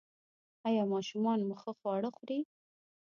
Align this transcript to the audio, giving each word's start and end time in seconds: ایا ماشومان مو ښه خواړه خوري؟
ایا 0.67 0.83
ماشومان 0.93 1.39
مو 1.47 1.55
ښه 1.61 1.71
خواړه 1.79 2.09
خوري؟ 2.15 2.39